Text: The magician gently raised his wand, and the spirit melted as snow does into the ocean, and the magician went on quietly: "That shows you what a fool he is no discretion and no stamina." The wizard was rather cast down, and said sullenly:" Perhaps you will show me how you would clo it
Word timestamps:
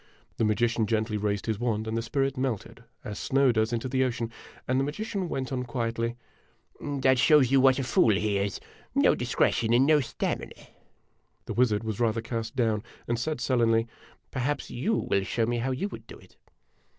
The 0.37 0.45
magician 0.45 0.87
gently 0.87 1.15
raised 1.15 1.45
his 1.45 1.59
wand, 1.59 1.85
and 1.87 1.95
the 1.95 2.01
spirit 2.01 2.35
melted 2.35 2.83
as 3.03 3.19
snow 3.19 3.51
does 3.51 3.71
into 3.71 3.87
the 3.87 4.03
ocean, 4.03 4.31
and 4.67 4.79
the 4.79 4.83
magician 4.83 5.29
went 5.29 5.51
on 5.51 5.61
quietly: 5.61 6.15
"That 6.79 7.19
shows 7.19 7.51
you 7.51 7.61
what 7.61 7.77
a 7.77 7.83
fool 7.83 8.15
he 8.15 8.39
is 8.39 8.59
no 8.95 9.13
discretion 9.13 9.73
and 9.73 9.85
no 9.85 9.99
stamina." 9.99 10.53
The 11.45 11.53
wizard 11.53 11.83
was 11.83 11.99
rather 11.99 12.19
cast 12.23 12.55
down, 12.55 12.81
and 13.07 13.19
said 13.19 13.39
sullenly:" 13.39 13.85
Perhaps 14.31 14.71
you 14.71 14.95
will 14.95 15.23
show 15.23 15.45
me 15.45 15.59
how 15.59 15.69
you 15.69 15.87
would 15.89 16.07
clo 16.07 16.17
it 16.17 16.35